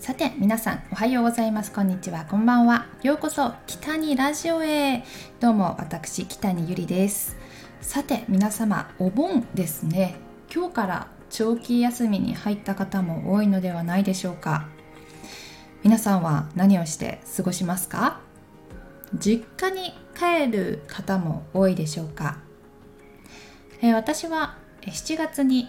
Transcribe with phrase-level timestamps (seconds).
[0.00, 1.70] さて皆さんおはようございます。
[1.70, 2.24] こんにちは。
[2.24, 2.86] こんばんは。
[3.02, 5.04] ようこそ北にラジオへ。
[5.40, 7.36] どうも私北にゆりです。
[7.82, 10.14] さて皆様お盆ですね。
[10.52, 14.68] 今日から長期休みに入った方も多いのではないでしょうか。
[15.82, 18.22] 皆さんは何をして過ごしますか？
[19.14, 22.38] 実家に帰る方も多いでしょうか、
[23.82, 25.68] えー、私は7月に、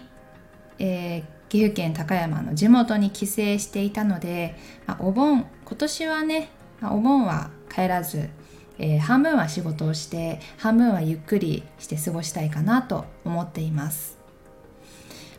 [0.78, 4.56] えー、岐阜県高山の地元に帰省していたので、
[4.86, 6.48] まあ、お盆今年はね、
[6.80, 8.30] まあ、お盆は帰らず、
[8.78, 14.18] えー、半分は仕事をして半分はゆっくりして過ごしたいかなと思っています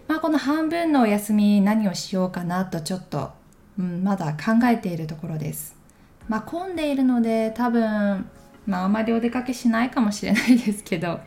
[0.08, 3.32] まあこの半分のお休み何をしようかなとちょっと
[3.80, 5.76] うん、まだ考えているところです。
[6.28, 8.30] まあ、混んでいるので多分、
[8.66, 11.20] まあ、あまりお出かけしないかもしれないですけど、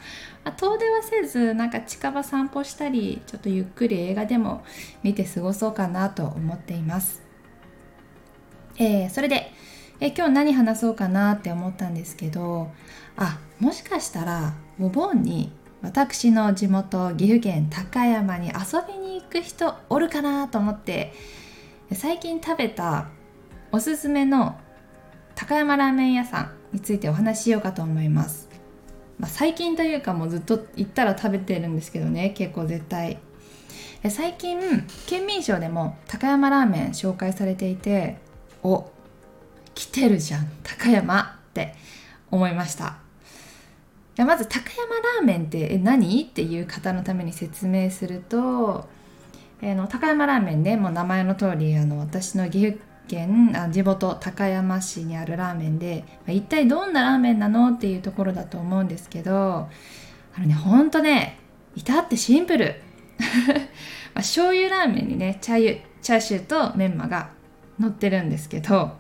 [0.45, 4.65] ま、遠出はせずなんか近場散歩したりちょっとゆっくり映画でも
[5.03, 7.23] 見て過ごそうかなと思っています。
[8.79, 9.53] えー、それで、
[10.01, 12.71] えー、今日何話そうかなって思ったんですけど
[13.17, 15.51] あもしかしたらお盆に
[15.81, 21.15] 私の地元岐阜県高山に遊びに行く人おるかなと思って
[21.93, 23.09] 最近食べた
[23.73, 24.59] おすすめの
[25.35, 28.49] 高山ラーメン屋さんについてお話ししようかと思います、
[29.19, 33.19] まあ、最近というかもうずっと行ったら食べてるんですけどね結構絶対。
[34.09, 34.61] 最近
[35.07, 38.19] 県民賞でも高山ラーメン紹介されていて
[38.63, 38.91] お
[39.75, 41.75] 来てるじゃん高山って
[42.31, 42.99] 思いました。
[44.19, 46.23] まず高山ラーメンってえ何？
[46.23, 48.89] っていう方のために説明すると
[49.63, 52.79] えー、の高山ラーメンねもう名前の通りあの私の岐阜
[53.09, 59.69] 県あ地元高山市にあるラーメンで、まあ、一体どんなラーメンなのっていうところだと思うんですけど
[60.35, 61.39] あのねほんとね
[61.75, 62.83] 至ってシンプル。
[64.15, 67.31] まあ、醤油ラーメンにねチャーチャーシューとメンマが
[67.79, 68.93] 乗ってるんですけど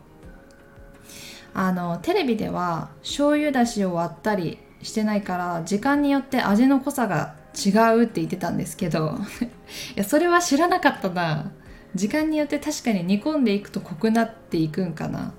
[1.55, 9.16] あのテレビでは醤油だしを割ったりしてないから時間によって味の濃さが違うって言ってたんですけど
[9.97, 11.53] いやそれは知らなかったな。
[11.97, 15.33] 時間によって確かに煮込んでいくと濃くなっていくんかな。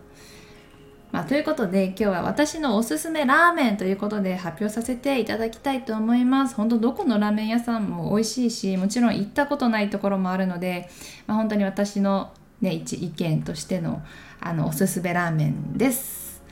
[1.11, 6.55] まあ、ということで今日は私のおすすめラーメンということで発表させていただきたいと思います。
[6.55, 10.89] 本当どこのラーメン屋さんも美味しいしもちろん行ったことないところもあるので、
[11.25, 14.01] まあ、本当に私の、ね、一意見としての
[14.41, 16.43] あのおすすめラーメンです。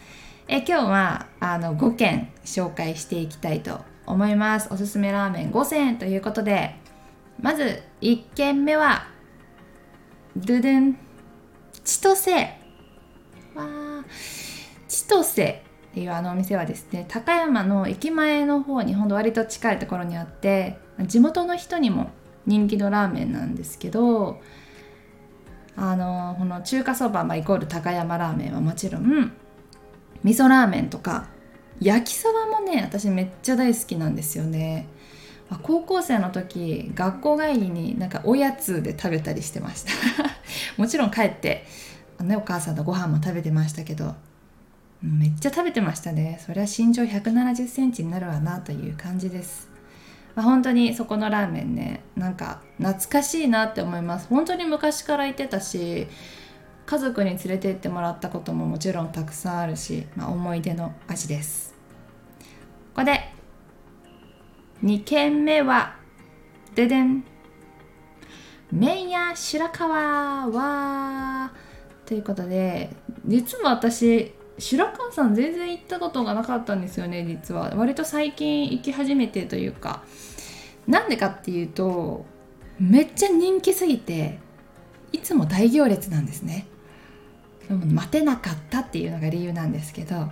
[0.47, 4.69] え今日はあの5軒紹介していきたいと思います。
[4.71, 6.75] おすすめラーメン5000円ということで
[7.41, 9.14] まず1軒目は
[10.37, 10.97] ドゥドゥン
[11.85, 12.33] 千歳。
[13.55, 14.03] わ
[14.89, 15.43] 千歳。
[15.91, 22.11] っていうあのお店はですね高山の駅前の方にほんと割と近いところにあって地元の人にも
[22.45, 24.41] 人気のラーメンなんですけど
[25.77, 29.31] あのこの中華そば、まあ、イコール高山ラーメンはもちろん
[30.23, 31.29] 味噌ラーメンとか
[31.79, 34.89] 焼きそばもね私めっちゃ大好きなんですよね。
[35.61, 39.91] 高校生の時学校帰りになんかおやつで食べたりしてました。
[40.77, 41.65] もちろん帰って
[42.23, 44.15] ね、お母さんとご飯も食べてましたけど
[45.01, 46.41] めっちゃ食べてましたね。
[46.43, 49.69] そりゃ身長1 7 0センチになるわなという感じです、
[50.33, 54.27] まあ、本当にそこのラーメンねなんか懐かしいなって思います。
[54.29, 56.07] 本当に昔から行ってたし
[56.85, 61.75] 家族に連れて行ってもらったことももちろんたくさんあるし、まあ、思い出の味です。
[62.95, 63.34] ここで
[64.85, 65.95] 2軒目は
[66.75, 67.23] ででん。
[68.71, 71.51] 麺屋白川は
[72.05, 72.91] ということで
[73.25, 77.73] 実は私白川さん全然行ったことがなかったんですよね実は。
[77.75, 80.03] 割と最近行き始めてというか。
[80.85, 82.27] なんでかっていうと
[82.79, 84.37] めっちゃ人気すぎて
[85.11, 86.67] いつも大行列なんですね。
[87.69, 90.29] 待てなかったっていうのが理由なんですけど。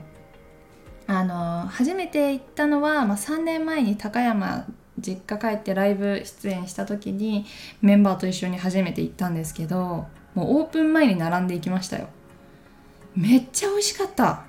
[1.20, 4.66] あの初めて行ったのは、まあ、3年前に高山
[5.00, 7.46] 実家帰ってライブ出演した時に
[7.82, 12.08] メンバーと一緒に初めて行ったんですけどもうオープン前に並んでいきましたよ。
[13.16, 14.46] めっちゃ美味しかった。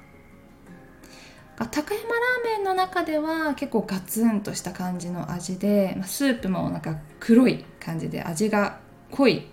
[1.56, 8.80] 高山ラーメンの中では結構ガツンとした感じの味でスープもなんか黒い感じで味が
[9.12, 9.46] 濃い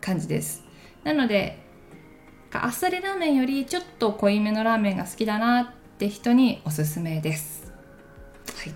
[0.00, 0.64] 感じです。
[1.04, 1.58] なので
[2.52, 5.66] あっさりラーメンよりちょっと濃いめのラーメンが好きだなっ
[5.98, 7.72] て人におすすめです。
[8.62, 8.74] はい、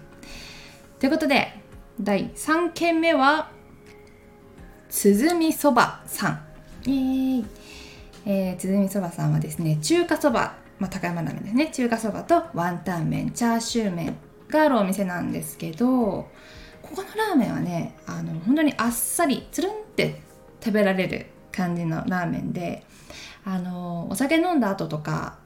[0.99, 1.55] ということで
[2.01, 3.51] 第3軒目は
[4.89, 6.91] 鼓そばさん。
[6.91, 7.45] イエーイ
[8.27, 14.17] えー、鼓そばさんはですね中華そば、まあ、高山ラーメンですね中華そばとワンタン麺チャーシュー麺
[14.49, 16.29] があるお店なんですけどこ
[16.83, 20.21] このラーメンはねあの本当にあっさりつるんって
[20.63, 22.85] 食べられる感じのラーメンで
[23.45, 25.39] あのお酒飲んだ後とか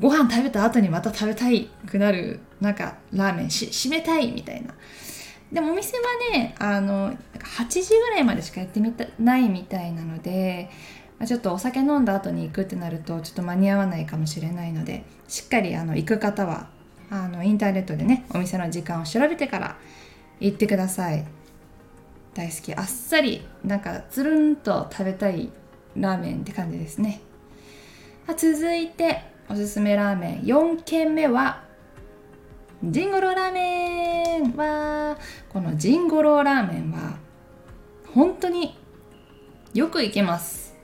[0.00, 4.74] ご飯食べた後にまた食べたいくなるなんかラーメンし締めたいみたいな。
[5.52, 6.02] でもお店は
[6.32, 10.70] ねあの8時ぐらいまでしかやってみたないみたいなので
[11.26, 16.68] ちょっとお酒飲んだ後に行くってなるとちょっと間に合わないかもしれないのでしっかりあの行く方は
[17.10, 19.76] あのインターネットでねお店の時間を調べてから
[20.38, 21.26] 行ってください。
[22.32, 22.74] 大好き。
[22.74, 25.50] あっさりなんかつるんと食べたい
[25.96, 27.20] ラーメンって感じですね。
[28.36, 30.42] 続いておすすめラーメン。
[30.42, 31.64] 4軒目は
[32.84, 34.56] ジンゴローラーメン。
[34.56, 35.18] は
[35.48, 37.16] このジンゴローラーメンは
[38.14, 38.78] 本当に
[39.74, 40.76] よく行けます。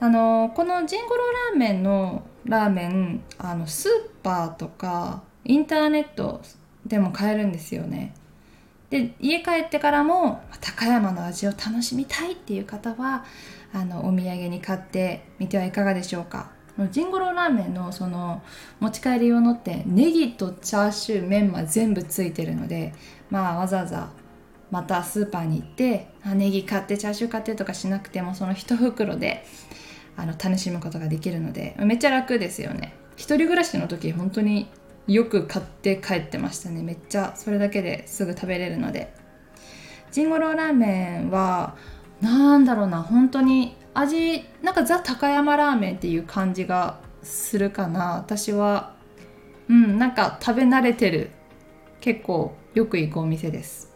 [0.00, 3.90] あのこのジンゴローラーメンのラーメンあのスー
[4.22, 6.42] パーとかインターネット
[6.86, 8.14] でも買えるんですよね。
[8.90, 13.24] で家帰ってからも高山の味を楽しみたいっていう方は
[13.72, 16.50] あのお土産に買ってみてはいかがでしょうか。
[16.90, 18.42] ジンゴローラーメンのその
[18.80, 22.94] 持ち帰り用のってネギとチャーシューメンマ全部ついてるので
[23.30, 24.10] まあわざわざ
[24.70, 29.44] またスーパーに行ってあネギ買ってチャーシュー買ってとかしなくてもその1袋で
[30.16, 32.94] あの楽しむことができるのでめっちゃ楽ですよね。
[33.16, 34.68] 一人暮らしの時本当に
[35.06, 36.82] よく買って帰ってましたね。
[36.82, 39.12] めっちゃそれだけですぐ食べれるので。
[40.12, 41.74] ジンゴローラーメンは
[42.20, 48.16] なんだろうな本当に味なんかザ高山ラーメンっていう感じがするかな。
[48.16, 48.94] 私は
[49.68, 51.30] うんなんか食べ慣れてる。
[52.00, 53.92] 結構よく行くお店です。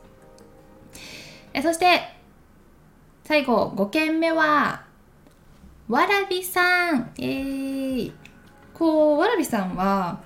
[1.53, 2.15] えそして
[3.25, 4.85] 最後5軒目は
[5.89, 7.13] わらびさん。
[7.19, 8.13] えー、
[8.75, 10.21] こうわらびさんは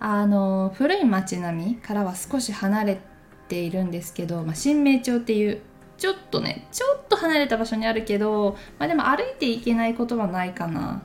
[0.00, 3.00] あの古い町並みからは少し離れ
[3.48, 5.60] ているんですけど、まあ、新名町っていう
[5.98, 11.02] ちょっとねちょっと離れた場所にあるけど、まあ、でも歩いていけないことはないかな、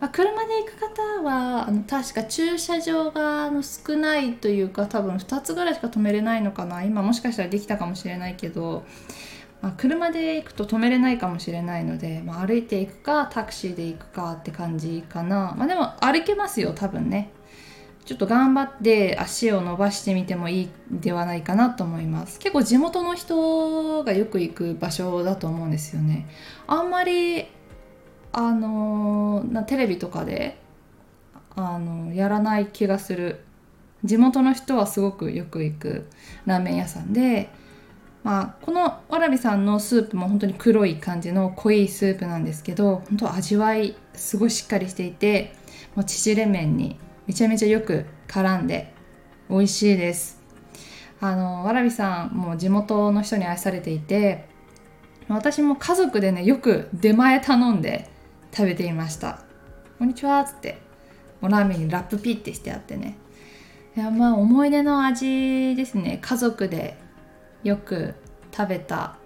[0.00, 6.82] まあ、車で行く方はあの確か駐車場がの少ないというか多分2つぐらいしか止めれないのかな。
[6.84, 8.84] 今もしかしたらできたかもしれないけど、
[9.62, 17.30] まあ、車で行くと止めれないかもしれないので、まあ、歩いていくかタクシーで行くかって感じかな、まあ、でも歩けますよ多分ね。
[18.04, 22.38] ちょっと頑張って足を伸ばしてみてもいいではないかなと思います。
[22.38, 26.28] 結構地元の人がよく行く場所だと思うんですよね。
[26.66, 27.46] あんまり
[28.32, 30.58] あのなテレビとかで
[31.56, 33.40] あのやらない気がする。
[34.04, 36.06] 地元の人はすごくよく行く
[36.44, 37.48] ラーメン屋さんで
[38.24, 45.54] まあ、このわらびさんのスープも本当に黒い感じの濃いスープなんですけど本当味わいすごいしっかりしていて
[45.94, 48.92] もう縮れ麺にめちゃめちゃよく絡んで
[49.48, 50.42] 美味しいです。
[51.20, 54.46] あのわらびさんも地元の人に愛されていて
[55.28, 58.10] 私も家族でねよく出前頼んで
[58.52, 59.42] 食べていました。
[59.98, 60.78] こんにちはっつって
[61.40, 63.16] もうラーメンにラップピッてしてあってね。
[63.96, 66.18] いやまあ思い出の味ですね。
[66.20, 66.98] 家族で
[67.62, 68.14] よく
[68.54, 69.16] 食べた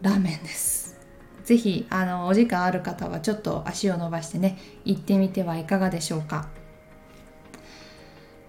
[0.00, 0.98] ラーメンです。
[1.44, 6.48] ぜひあのお時間ある方はちょっと足を伸ばしてね行ってみてはいかがでしょうか。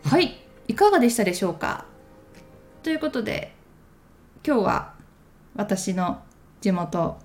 [0.06, 0.38] はい。
[0.68, 1.86] いかがでしたでしょうか？
[2.84, 3.54] ということで
[4.46, 4.94] 今日は
[5.56, 6.24] 私の
[6.60, 7.18] 地元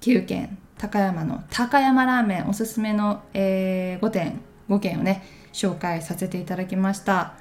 [0.00, 7.34] 岐阜県高山の高山ラーメンおすすめの、えー、5点5軒をね紹介させていただきました。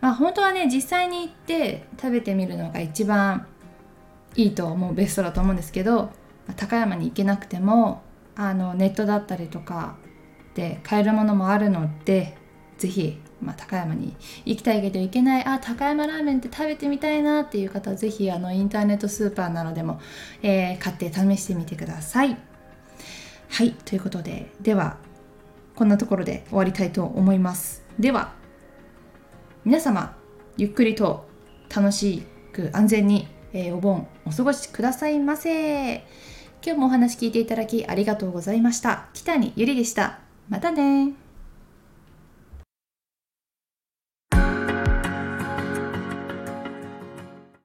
[0.00, 3.46] まあ本当はね実際に行って食べてみるのが一番
[4.36, 6.10] いいと思うベストだと思うんですけど
[6.56, 8.02] 高山に行けなくても
[8.36, 9.96] あのネットだったりとか
[10.54, 12.36] で買えるものもあるので
[12.78, 20.00] 是非まあ、高山に行きたいけど行けないあ高山ラーメンって食べてみたいなっていう方は是非あのインターネットスーパーなどでも、
[20.42, 22.36] えー、買って試してみてください。
[23.48, 24.96] はいということででは
[25.74, 27.84] こんなところで終わりたいと思います。
[27.98, 28.32] では
[29.64, 30.16] 皆様
[30.56, 31.28] ゆっくりと
[31.74, 32.22] 楽し
[32.52, 36.04] く安全に、えー、お盆お過ごしくださいませ。
[36.64, 39.08] 今日もお話聞いていただきありがとうございました。
[39.14, 40.20] 北にゆりでした。
[40.48, 41.21] またね